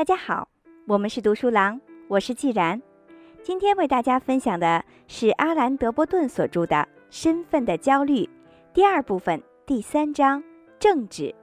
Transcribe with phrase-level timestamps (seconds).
[0.00, 0.48] 大家好，
[0.86, 1.78] 我们是读书郎，
[2.08, 2.80] 我是季然。
[3.42, 6.76] 今天为大家分享的是阿兰·德波顿所著的
[7.10, 8.24] 《身份的焦虑》
[8.72, 10.42] 第二部分第三章
[10.80, 11.34] “政治”。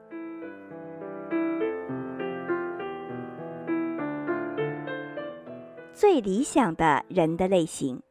[5.93, 8.01] 最理想的人的类型，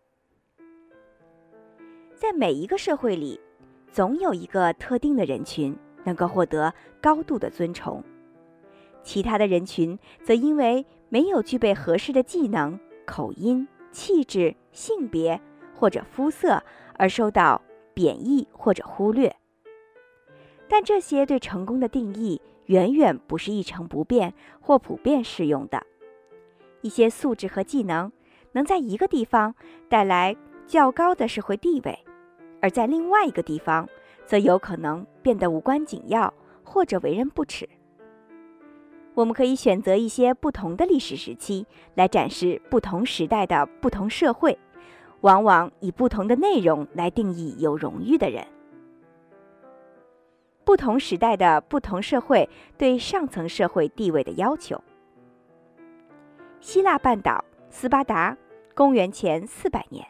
[2.15, 3.41] 在每一个社会里，
[3.91, 8.01] 总有一个特定的人群能够获得高度的尊崇。
[9.07, 15.41] 其他的人群则因为没有具备合适的技能、口音、气质、性别
[15.77, 16.61] 或者肤色
[16.97, 17.63] 而受到
[17.95, 19.33] 贬义或者忽略。
[20.69, 25.81] 但这些对成功的定义远远不是一成不变或普遍适用的。
[26.81, 28.11] 一些素质和技能
[28.51, 29.55] 能在一个地方
[29.89, 31.97] 带来较高的社会地位，
[32.61, 33.89] 而在另外一个地方
[34.25, 37.69] 则有可能变得无关紧要或者为人不齿。
[39.17, 44.59] 我们可以选择一些不同的历史时期来展示不同时代的不同社会，
[45.23, 48.47] 往往以不同的内容来定义有荣誉的人。
[50.67, 54.79] 不同时代的不同社会对上层社会地位的要求。
[56.61, 58.37] 希腊半岛，斯巴达，
[58.75, 60.07] 公元前四百年。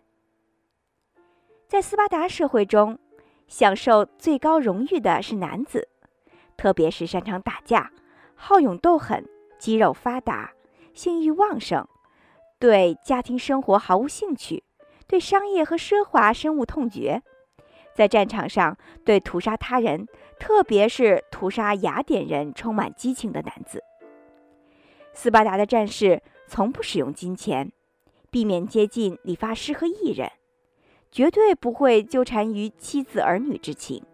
[1.68, 2.98] 在斯巴达社会中，
[3.46, 5.86] 享受最高荣誉的是男子，
[6.56, 7.92] 特别是擅长打架。
[8.36, 9.26] 好勇斗狠，
[9.58, 10.52] 肌肉发达，
[10.94, 11.86] 性欲旺盛，
[12.58, 14.62] 对家庭生活毫无兴趣，
[15.08, 17.22] 对商业和奢华深恶痛绝，
[17.94, 20.06] 在战场上对屠杀他人，
[20.38, 23.82] 特别是屠杀雅典人，充满激情的男子。
[25.12, 27.72] 斯巴达的战士从不使用金钱，
[28.30, 30.30] 避免接近理发师和艺人，
[31.10, 34.04] 绝对不会纠缠于妻子儿女之情。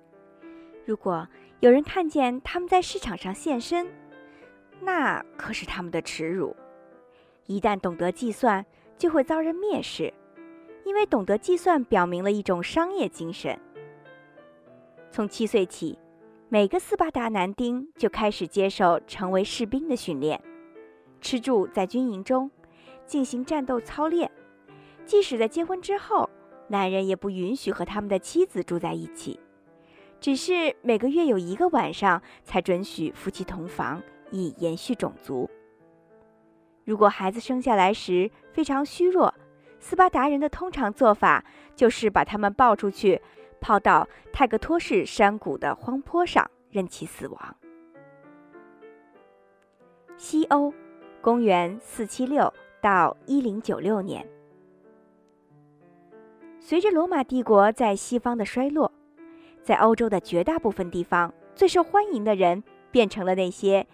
[0.86, 1.28] 如果
[1.60, 3.88] 有人看见他们在市场上现身，
[4.84, 6.54] 那可是他们的耻辱。
[7.46, 8.64] 一旦懂得计算，
[8.98, 10.12] 就会遭人蔑视，
[10.84, 13.58] 因为懂得计算表明了一种商业精神。
[15.10, 15.98] 从七岁起，
[16.48, 20.40] 每个斯巴达男丁就开始接受成为士兵的训练，
[21.20, 22.50] 吃住在军营中，
[23.06, 24.30] 进行战斗操练。
[25.04, 26.30] 即使在结婚之后，
[26.68, 29.38] 男人也不允许和他们的妻子住在一起，
[30.20, 34.00] 只是每个月有一个晚上才准许夫妻同房。
[34.32, 35.48] 以延续种族。
[36.84, 39.32] 如果孩子生下来时非常虚弱，
[39.78, 41.44] 斯巴达人的通常做法
[41.76, 43.22] 就是把他们抱出去，
[43.60, 47.56] 抛到泰格托市山谷的荒坡上，任其死亡。
[50.16, 50.74] 西欧，
[51.20, 54.26] 公元四七六到一零九六年。
[56.58, 58.90] 随着罗马帝国在西方的衰落，
[59.62, 63.86] 在欧洲的绝大部分地方，最受欢迎的人变成了那些。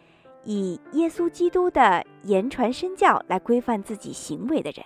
[0.44, 4.84] 以耶稣基督的言传身教来规范自己行为的人，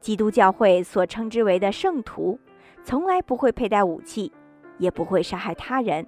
[0.00, 2.40] 基督教会所称之为的圣徒，
[2.82, 4.32] 从来不会佩戴武器，
[4.78, 6.06] 也不会杀害他人，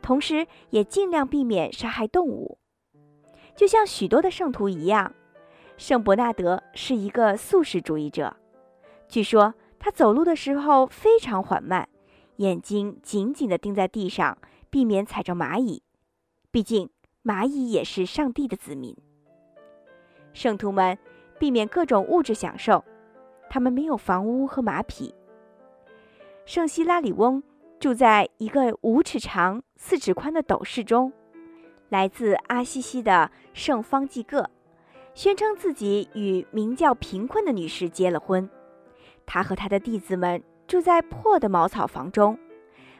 [0.00, 2.58] 同时也尽量避免杀害动物。
[3.56, 5.12] 就像许多的圣徒一样，
[5.76, 8.36] 圣伯纳德是一个素食主义者。
[9.08, 11.88] 据说他走路的时候非常缓慢，
[12.36, 14.38] 眼睛紧紧地盯在地上，
[14.70, 15.82] 避免踩着蚂蚁。
[16.52, 16.90] 毕竟。
[17.26, 18.96] 蚂蚁也是上帝的子民。
[20.32, 20.96] 圣徒们
[21.40, 22.84] 避免各种物质享受，
[23.50, 25.12] 他们没有房屋和马匹。
[26.44, 27.42] 圣希拉里翁
[27.80, 31.12] 住在一个五尺长、四尺宽的斗室中。
[31.88, 34.48] 来自阿西西的圣方济各
[35.14, 38.48] 宣称自己与名叫贫困的女士结了婚。
[39.24, 42.38] 他和他的弟子们住在破的茅草房中，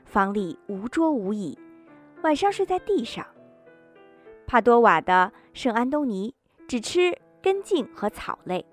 [0.05, 1.57] 房里无桌无椅，
[2.23, 3.25] 晚上睡在地上。
[4.47, 6.35] 帕多瓦的圣安东尼
[6.69, 8.65] 只吃根茎和草类。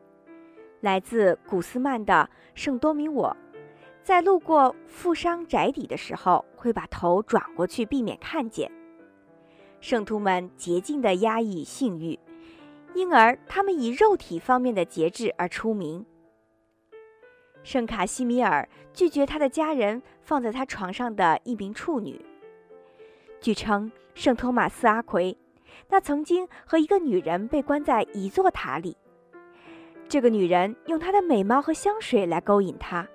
[0.82, 3.36] 来自古斯曼的圣多米我，
[4.04, 8.72] 在路过富商宅邸的时候，会把头转过去避免看见。
[9.82, 12.20] 圣徒们洁净地压抑性欲，
[12.94, 16.06] 因而他们以肉体方面的节制而出名。
[17.64, 22.24] 圣卡西米尔拒绝他的家人放在他床上的一名处女。
[23.40, 25.38] 据称，圣托马斯阿奎。
[25.90, 28.98] 那曾经和一个女人被关在一座塔里，
[30.08, 33.08] 这个女人用她的美貌和香水来勾引他，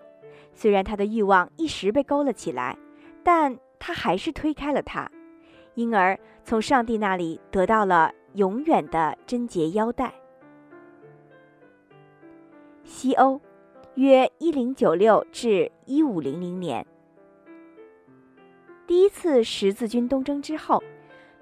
[0.52, 2.76] 虽然他的欲望一时被勾了起来，
[3.22, 5.10] 但他还是推开了她，
[5.74, 10.12] 因而从上帝那里得到了永远的贞洁腰带。
[12.84, 13.40] 西欧，
[13.94, 16.86] 约一零九六至一五零零年，
[18.86, 20.82] 第一次十字军东征之后。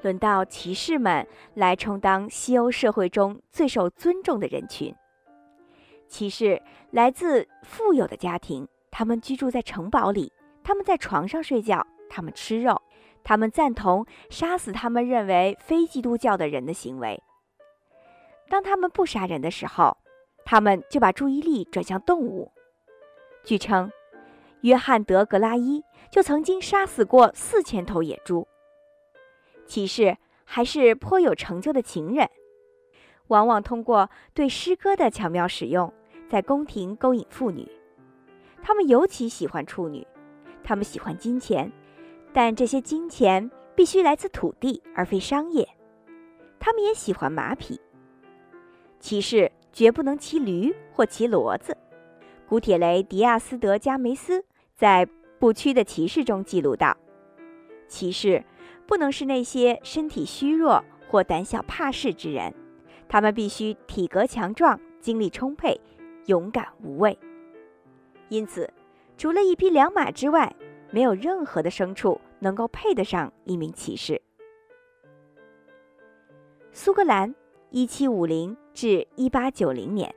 [0.06, 4.94] 轮到骑士们来充当西欧社会中最受尊重的人群。
[6.06, 6.62] 骑士
[6.93, 10.32] 来自富有的家庭，他们居住在城堡里，
[10.62, 12.81] 他们在床上睡觉，他们吃肉，
[13.25, 17.20] 他们赞同杀死他们认为非基督教的人的行为。
[18.49, 19.97] 当他们不杀人的时候，
[20.44, 22.53] 他们就把注意力转向动物。
[23.43, 23.91] 据称，
[24.61, 25.82] 约翰·德格拉伊
[26.12, 28.47] 就曾经杀死过四千头野猪。
[29.66, 32.30] 骑士还是颇有成就的情人，
[33.28, 35.92] 往往通过对诗歌的巧妙使用，
[36.28, 37.68] 在宫廷勾引妇女。
[38.62, 40.06] 他们尤其喜欢处女，
[40.62, 41.70] 他们喜欢金钱，
[42.32, 45.69] 但这些金钱必须来自土地而非商业。
[46.58, 47.80] 他们也喜欢马匹。
[48.98, 51.76] 骑士绝不能骑驴或骑骡子。
[52.48, 55.04] 古铁雷迪亚斯德加梅斯在
[55.38, 56.96] 《不屈的骑士》中记录道
[57.86, 58.42] ：“骑士
[58.86, 62.54] 不能是那些身体虚弱或胆小怕事之人，
[63.08, 65.80] 他们必须体格强壮、精力充沛、
[66.26, 67.18] 勇敢无畏。
[68.28, 68.72] 因此，
[69.16, 70.54] 除了一匹良马之外，
[70.90, 74.20] 没有任何的牲畜能够配得上一名骑士。”
[76.72, 77.34] 苏格兰。
[77.70, 80.14] 一七五零至一八九零年，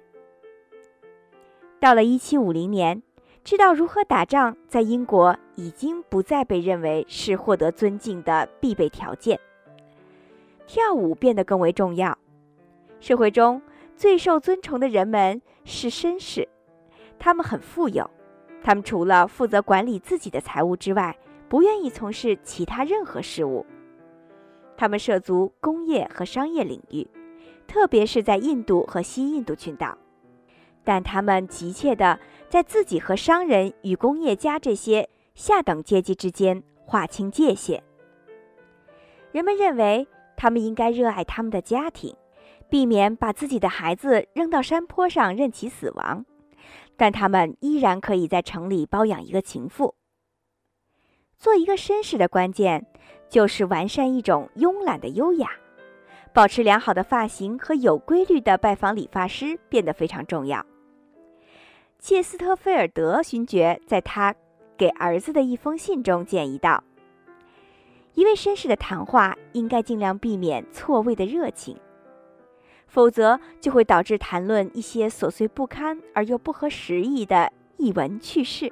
[1.80, 3.02] 到了一七五零年，
[3.44, 9.40] 知道如何打仗在英国已经不再被认为是获得尊敬的必备条件。
[10.68, 12.16] 跳舞变得更为重要。
[13.00, 13.62] 社会中
[13.96, 16.48] 最受尊崇的人们是绅士，
[17.18, 18.08] 他们很富有，
[18.62, 23.66] 他们除了负责管理自己的财物之外，不愿意从事其他任何事务。
[24.78, 27.08] 他们涉足工业和商业领域。
[27.68, 29.96] 特别是在印度和西印度群岛，
[30.90, 32.20] 但他们急切地
[32.50, 37.84] 在自己和商人与工业家这些下等阶级之间划清界限。
[39.32, 42.16] 人们认为他们应该热爱他们的家庭，
[42.72, 46.26] 避免把自己的孩子扔到山坡上任其死亡，
[46.98, 49.94] 但他们依然可以在城里包养一个情妇。
[51.38, 52.88] 做一个绅士的关键，
[53.30, 55.52] 就是完善一种慵懒的优雅。
[56.34, 60.66] 保持良好的发型和有规律的拜访理发师变得非常重要。
[62.00, 64.34] 切斯特菲尔德勋爵在他
[64.78, 66.82] 给儿子的一封信中建议道
[68.16, 71.78] ：“一位绅士的谈话应该尽量避免错位的热情，
[72.88, 78.72] 否则就会导致谈论一些琐碎不堪而又不合时宜的译文趣事，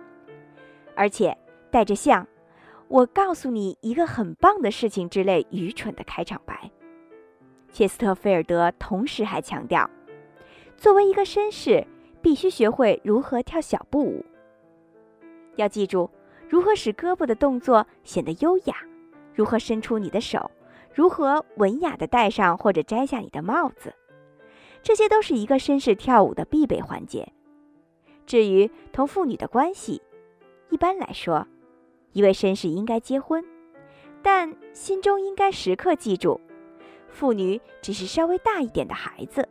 [0.96, 1.38] 而且
[1.70, 2.26] 带着像
[2.88, 6.72] ‘我告诉你一个很棒的事情’之类愚蠢的开场白。”
[7.74, 9.88] 切斯特菲尔德同时还强调，
[10.78, 11.86] 作为一个绅士，
[12.28, 14.26] 必须学会如何跳小步舞。
[15.56, 16.10] 要记住，
[16.50, 18.76] 如何使胳膊的动作显得优雅，
[19.34, 20.52] 如何伸出你的手，
[20.94, 23.96] 如何文雅地戴上或者摘下你的帽子，
[24.84, 27.32] 这些都是一个绅士跳舞的必备环节。
[28.26, 30.02] 至于同妇女的关系，
[30.70, 31.48] 一般来说，
[32.12, 33.42] 一位绅士应该结婚，
[34.22, 36.42] 但心中应该时刻记住。
[37.08, 39.48] 妇女只是稍微大一点的孩子。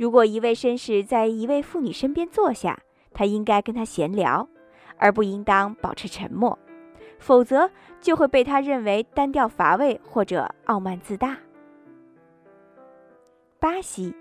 [0.00, 2.80] 如果一位绅士在一位妇女身边坐下，
[3.12, 4.48] 他应该跟她闲聊，
[4.96, 6.58] 而不应当保持沉默，
[7.18, 11.36] 否则就会被他认为单调乏味或者傲慢自大。
[13.58, 14.14] 巴西，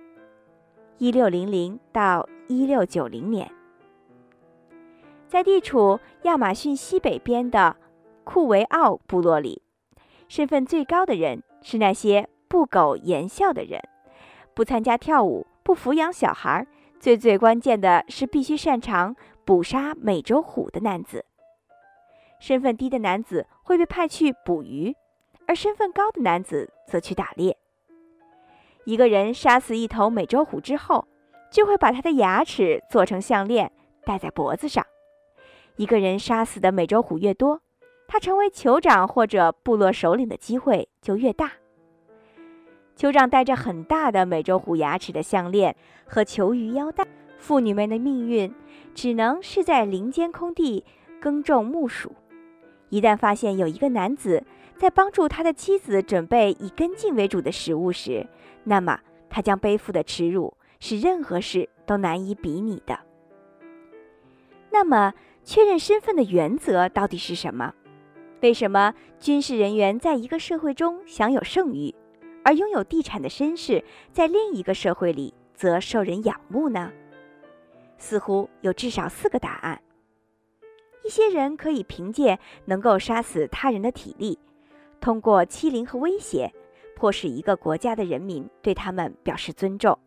[0.97, 3.49] 一六零零到一六九零年，
[5.29, 7.77] 在地处亚马逊西北边的
[8.25, 9.61] 库维奥部落里，
[10.27, 11.41] 身份最高的人。
[11.61, 13.81] 是那些不苟言笑的人，
[14.53, 16.65] 不参加跳舞，不抚养小孩，
[16.99, 21.23] 最最关键的是必须擅长捕杀美洲虎的男子。
[22.39, 24.95] 身份低的男子会被派去捕鱼，
[25.45, 27.55] 而身份高的男子则去打猎。
[28.85, 31.07] 一个人杀死一头美洲虎之后，
[31.51, 33.71] 就会把他的牙齿做成项链
[34.03, 34.83] 戴在脖子上。
[35.75, 37.61] 一个人杀死的美洲虎越多。
[38.07, 41.51] 他成为酋长或者部落首领的机会就越大。
[42.99, 45.73] 酋长戴着很大的美洲虎牙齿的项链
[46.05, 48.53] 和球鱼腰带，妇女们的命运
[48.93, 50.83] 只能是在林间空地
[51.21, 52.13] 耕种木薯。
[52.89, 54.43] 一旦发现有一个男子
[54.75, 58.27] 在帮助他的妻子准备以根茎为主的食物时，
[58.65, 62.99] 那么他将背负的耻辱是任何事都难以比拟的。
[64.71, 65.13] 那么，
[65.45, 67.73] 确认身份的原则到底是什么？
[68.41, 71.95] 为什么军事人员在一个社会中享有盛誉，
[72.43, 76.91] 而拥有地产的绅士在另一个社会里则受人仰慕呢？
[77.97, 79.81] 似乎有至少四个答案。
[81.03, 84.37] 一些人可以凭借能够杀死他人的体力，
[84.99, 86.51] 通过欺凌和威胁，
[86.95, 89.97] 迫使一个国家的人民对他们表示尊重；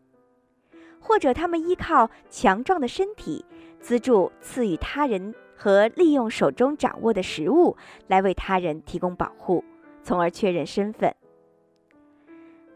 [1.01, 3.45] 或者他们依靠强壮的身体，
[3.81, 9.65] 资助赐予他人和利用手中掌握的食物来为他人提供保护，
[10.03, 11.15] 从而确认身份。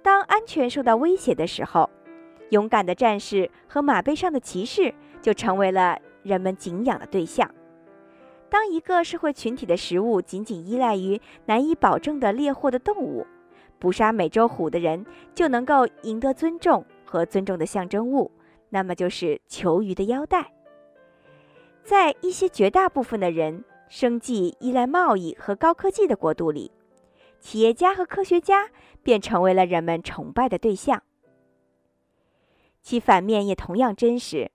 [0.07, 1.91] 当安全受到威胁的时候，
[2.51, 7.51] 勇敢的战士和马背上的骑士就成为了人们敬仰的对象。
[8.49, 13.27] 当一个社会群体的食物仅仅依赖于难以保证的猎获的动物，
[13.81, 18.31] 捕杀美洲虎的人就能够赢得尊重和尊重的象征物，
[18.69, 20.53] 那么就是球鱼的腰带。
[21.83, 26.71] 在一些绝大部分的人生计依赖贸易和高科技的国度里，
[27.47, 28.71] 企业家和科学家
[29.05, 31.05] 便成为了人们崇拜的对象。
[32.83, 34.50] 其反面也同样真实，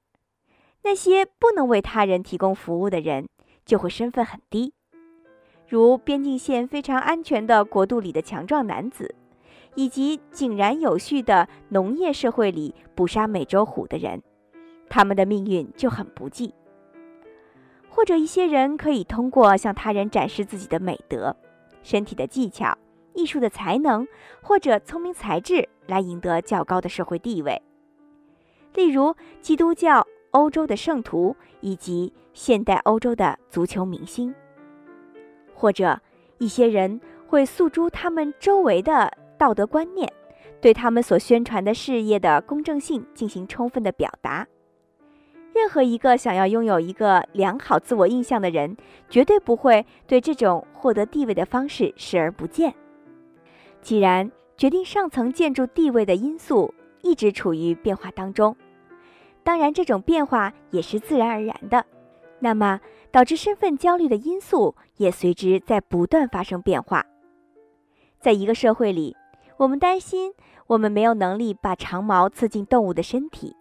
[0.83, 3.29] 那些不能为他人提供服务的人。
[3.63, 4.74] 就会身份很低，
[5.69, 9.15] 如边境线非常安全的国度里的强壮男子，
[9.75, 14.21] 以及井然有序的农业社会里捕杀美洲虎的人，
[14.89, 16.53] 他们的命运就很不济。
[17.88, 21.38] 或者一些人可以通过向他人展示自己的美德、
[21.83, 22.77] 身体的技巧、
[23.13, 24.07] 艺术的才能
[24.41, 27.61] 或者聪明才智来赢得较高的社会地位，
[28.73, 30.05] 例如基督教。
[30.31, 34.33] 欧洲的圣徒以及现代欧洲的足球明星，
[35.53, 36.00] 或者
[36.38, 40.09] 一些人会诉诸他们周围的道德观念，
[40.61, 44.47] 对他们所宣传的事业的公正性进行充分的表达。
[45.53, 48.75] 任何一个想要拥有一个良好自我印象的人，
[49.10, 52.74] 绝对不会对这种获得地位的方式视而不见。
[53.81, 58.55] 既然决定上层建筑地位的因素一直处于变化当中。
[59.43, 61.84] 当然，这种变化也是自然而然的。
[62.39, 62.79] 那么，
[63.12, 67.03] 导致身份焦虑的因素也随之在不断发生变化。
[68.20, 69.17] 在一个社会里，
[69.58, 70.31] 我们担心
[70.67, 73.55] 我们没有能力把长矛刺进动物的身体；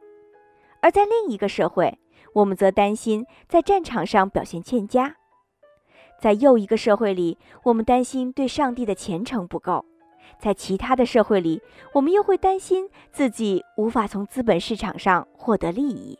[0.82, 1.98] 而在另一个社会，
[2.34, 5.16] 我们则担心在战场上表现欠佳。
[6.18, 9.84] 在又一个社会里，我们担心对上帝的虔诚不够。
[10.38, 11.60] 在其他的社会里，
[11.92, 16.18] 我们又会担心自己无法从资本市场上获得利益。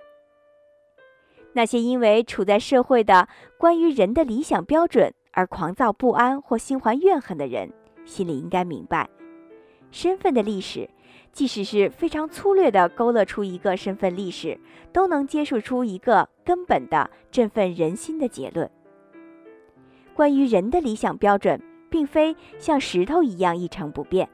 [1.52, 7.72] 那些因为处在社会的关于人的理想标准而狂躁不安或心怀怨恨的人，
[8.04, 9.08] 心里应该明白，
[9.90, 10.88] 身份的历史，
[11.32, 14.58] 即使是非常粗略地勾勒出一个身份历史，
[14.92, 18.70] 都能揭示出一个根本的振奋人心的结论。
[20.14, 21.60] 关于人的理想标准。
[21.90, 24.26] 并非像石头一样一成不变。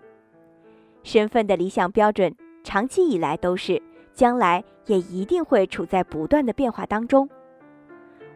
[1.02, 7.28] 身份的理想标准，长期以来都是，将来也一定会处在不断的变化当中。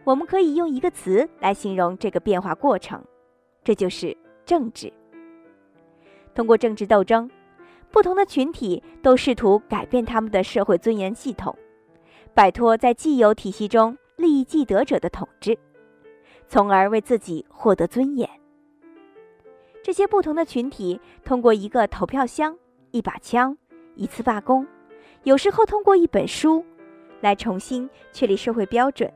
[0.03, 3.01] 我们可以用一个词来形容这个变化过程，
[3.63, 4.91] 这就是政治。
[6.33, 7.29] 通过政治斗争，
[7.91, 11.55] 不同的群体都试图改变他们的社会尊严系统，
[12.33, 15.57] 摆脱在既有体系中利益既得者的统治，
[16.47, 18.29] 从而为自己获得尊严。
[19.83, 22.57] 这些不同的群体通过一个投票箱、
[22.91, 23.57] 一把枪、
[23.95, 24.65] 一次罢工，
[25.23, 26.63] 有时候通过一本书，
[27.19, 29.11] 来重新确立社会标准，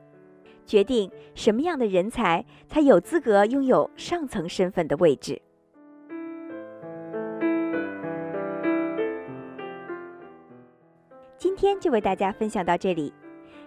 [0.65, 5.41] 决定什么样的人才才有资格拥有上层身份的位置。
[11.65, 13.11] 今天就为大家分享到这里，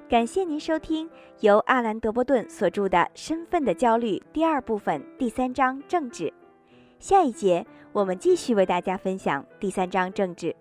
[0.09, 6.33] 感谢您收听由阿兰·德波顿所著的《身份的焦虑》第二部分第三章政治。
[7.01, 10.55] 下一节，我们继续为大家分享第三章政治。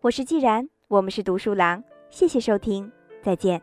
[0.00, 3.60] 我是既然，我们是读书郎，谢谢收听，再见。